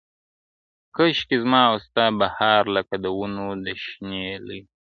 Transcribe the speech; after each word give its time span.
•کشکي 0.95 1.35
زما 1.43 1.61
او 1.71 1.75
ستا 1.85 2.05
بهار 2.19 2.63
لکه 2.75 2.95
د 3.03 3.05
ونو 3.17 3.47
د 3.63 3.65
شنېلیو- 3.83 4.65